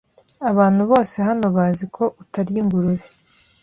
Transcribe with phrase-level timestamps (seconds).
[0.49, 3.05] Abantu bose hano bazi ko utarya ingurube.